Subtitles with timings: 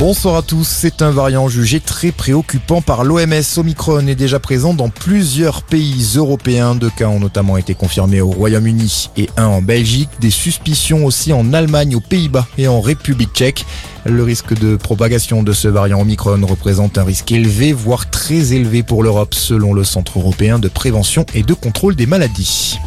[0.00, 0.66] Bonsoir à tous.
[0.66, 3.58] C'est un variant jugé très préoccupant par l'OMS.
[3.58, 6.74] Omicron est déjà présent dans plusieurs pays européens.
[6.74, 10.08] Deux cas ont notamment été confirmés au Royaume-Uni et un en Belgique.
[10.18, 13.66] Des suspicions aussi en Allemagne, aux Pays-Bas et en République tchèque.
[14.06, 18.82] Le risque de propagation de ce variant Omicron représente un risque élevé, voire très élevé
[18.82, 22.78] pour l'Europe, selon le Centre européen de prévention et de contrôle des maladies.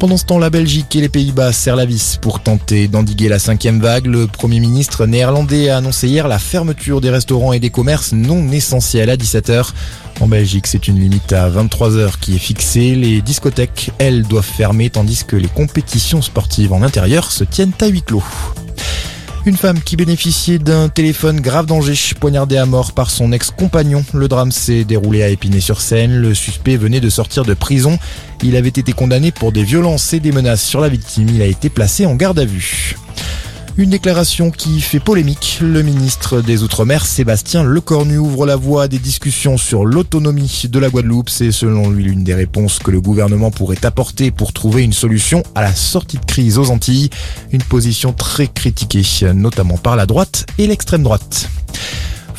[0.00, 3.38] Pendant ce temps, la Belgique et les Pays-Bas serrent la vis pour tenter d'endiguer la
[3.38, 4.06] cinquième vague.
[4.06, 8.50] Le Premier ministre néerlandais a annoncé hier la fermeture des restaurants et des commerces non
[8.50, 9.72] essentiels à 17h.
[10.20, 12.94] En Belgique, c'est une limite à 23h qui est fixée.
[12.94, 17.86] Les discothèques, elles, doivent fermer tandis que les compétitions sportives en intérieur se tiennent à
[17.88, 18.24] huis clos.
[19.46, 24.04] Une femme qui bénéficiait d'un téléphone grave danger, poignardé à mort par son ex-compagnon.
[24.12, 26.14] Le drame s'est déroulé à Épinay-sur-Seine.
[26.14, 27.98] Le suspect venait de sortir de prison.
[28.42, 31.28] Il avait été condamné pour des violences et des menaces sur la victime.
[31.30, 32.96] Il a été placé en garde à vue.
[33.76, 35.58] Une déclaration qui fait polémique.
[35.62, 40.78] Le ministre des Outre-mer, Sébastien Lecornu, ouvre la voie à des discussions sur l'autonomie de
[40.78, 41.30] la Guadeloupe.
[41.30, 45.42] C'est selon lui l'une des réponses que le gouvernement pourrait apporter pour trouver une solution
[45.54, 47.10] à la sortie de crise aux Antilles.
[47.52, 51.48] Une position très critiquée, notamment par la droite et l'extrême droite.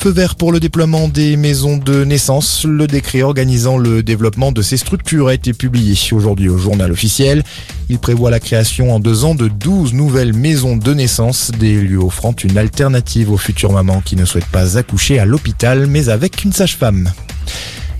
[0.02, 2.66] Feu vert pour le déploiement des maisons de naissance.
[2.66, 7.44] Le décret organisant le développement de ces structures a été publié aujourd'hui au journal officiel.
[7.88, 12.00] Il prévoit la création en deux ans de 12 nouvelles maisons de naissance, des lieux
[12.00, 16.44] offrant une alternative aux futures mamans qui ne souhaitent pas accoucher à l'hôpital mais avec
[16.44, 17.12] une sage-femme.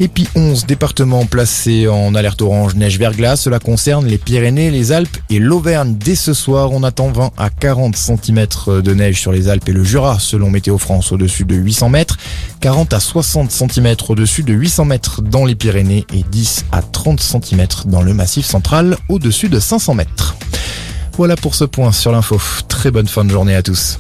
[0.04, 3.36] Et puis 11 départements placés en alerte orange neige-verglas.
[3.36, 5.96] Cela concerne les Pyrénées, les Alpes et l'Auvergne.
[5.96, 8.48] Dès ce soir, on attend 20 à 40 cm
[8.82, 12.18] de neige sur les Alpes et le Jura, selon Météo France, au-dessus de 800 mètres.
[12.62, 17.20] 40 à 60 cm au-dessus de 800 mètres dans les Pyrénées et 10 à 30
[17.20, 20.36] cm dans le Massif central, au-dessus de 500 mètres.
[21.16, 22.42] Voilà pour ce point sur l'info.
[22.68, 24.00] Très bonne fin de journée à tous.